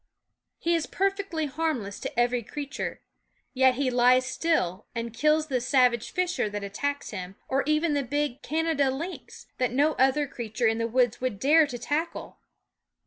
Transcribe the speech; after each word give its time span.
He 0.57 0.73
is 0.73 0.87
perfectly 0.87 1.45
harmless 1.45 1.99
to 1.99 2.19
every 2.19 2.41
creature; 2.41 3.01
yet 3.53 3.75
he 3.75 3.91
lies 3.91 4.25
still 4.25 4.87
and 4.95 5.13
kills 5.13 5.45
the 5.45 5.61
savage 5.61 6.09
fisher 6.09 6.49
that 6.49 6.63
attacks 6.63 7.11
him, 7.11 7.35
or 7.47 7.61
even 7.67 7.93
the 7.93 8.01
big 8.01 8.41
Canada 8.41 8.89
lynx, 8.89 9.45
that 9.59 9.71
no 9.71 9.91
other 9.99 10.25
creature 10.25 10.65
in 10.65 10.79
the 10.79 10.87
woods 10.87 11.21
would 11.21 11.37
dare 11.39 11.67
to 11.67 11.77
tackle. 11.77 12.39